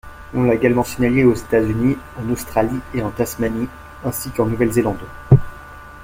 [0.33, 3.67] On l'a également signalée aux États-Unis, en Australie et en Tasmanie,
[4.03, 4.97] ainsi qu'en Nouvelle-Zélande.